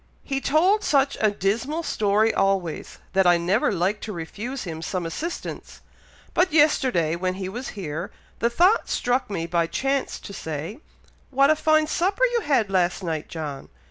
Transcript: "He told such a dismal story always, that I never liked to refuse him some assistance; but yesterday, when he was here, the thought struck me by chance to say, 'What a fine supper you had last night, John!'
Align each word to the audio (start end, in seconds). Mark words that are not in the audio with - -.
"He 0.23 0.41
told 0.41 0.83
such 0.83 1.15
a 1.21 1.29
dismal 1.29 1.83
story 1.83 2.33
always, 2.33 2.97
that 3.13 3.27
I 3.27 3.37
never 3.37 3.71
liked 3.71 4.03
to 4.05 4.11
refuse 4.11 4.63
him 4.63 4.81
some 4.81 5.05
assistance; 5.05 5.81
but 6.33 6.51
yesterday, 6.51 7.15
when 7.15 7.35
he 7.35 7.47
was 7.47 7.67
here, 7.77 8.09
the 8.39 8.49
thought 8.49 8.89
struck 8.89 9.29
me 9.29 9.45
by 9.45 9.67
chance 9.67 10.19
to 10.21 10.33
say, 10.33 10.79
'What 11.29 11.51
a 11.51 11.55
fine 11.55 11.85
supper 11.85 12.25
you 12.33 12.41
had 12.41 12.71
last 12.71 13.03
night, 13.03 13.27
John!' 13.27 13.69